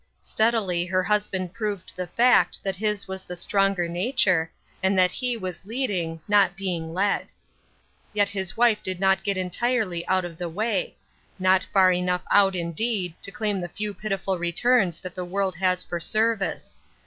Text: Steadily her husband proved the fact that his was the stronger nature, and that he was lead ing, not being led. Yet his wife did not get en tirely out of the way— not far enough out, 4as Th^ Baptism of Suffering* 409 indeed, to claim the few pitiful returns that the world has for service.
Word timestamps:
Steadily 0.21 0.83
her 0.87 1.03
husband 1.03 1.53
proved 1.53 1.93
the 1.95 2.07
fact 2.07 2.63
that 2.63 2.75
his 2.75 3.07
was 3.07 3.23
the 3.23 3.35
stronger 3.35 3.87
nature, 3.87 4.49
and 4.81 4.97
that 4.97 5.11
he 5.11 5.37
was 5.37 5.63
lead 5.67 5.91
ing, 5.91 6.19
not 6.27 6.55
being 6.57 6.91
led. 6.91 7.27
Yet 8.11 8.29
his 8.29 8.57
wife 8.57 8.81
did 8.81 8.99
not 8.99 9.23
get 9.23 9.37
en 9.37 9.51
tirely 9.51 10.03
out 10.07 10.25
of 10.25 10.39
the 10.39 10.49
way— 10.49 10.95
not 11.37 11.61
far 11.71 11.91
enough 11.91 12.21
out, 12.31 12.53
4as 12.55 12.65
Th^ 12.65 12.67
Baptism 12.67 12.67
of 12.67 12.73
Suffering* 12.73 12.73
409 12.73 12.73
indeed, 12.89 13.15
to 13.21 13.31
claim 13.31 13.61
the 13.61 13.67
few 13.69 13.93
pitiful 13.93 14.39
returns 14.39 15.01
that 15.01 15.13
the 15.13 15.23
world 15.23 15.55
has 15.57 15.83
for 15.83 15.99
service. 15.99 16.77